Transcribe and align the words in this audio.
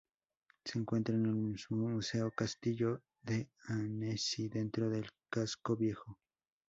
Se 0.65 0.79
encuentra 0.79 1.13
en 1.13 1.27
el 1.27 1.35
Museo 1.69 2.31
Castillo 2.31 3.03
de 3.21 3.51
Annecy, 3.67 4.49
dentro 4.49 4.89
del 4.89 5.07
casco 5.29 5.75
viejo. 5.75 6.17